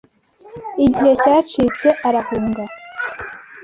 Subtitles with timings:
[0.85, 2.63] igihe cyacitse arahunga.